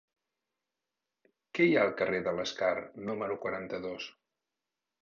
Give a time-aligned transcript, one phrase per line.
[1.53, 2.73] Què hi ha al carrer de l'Escar
[3.11, 4.15] número quaranta-dos?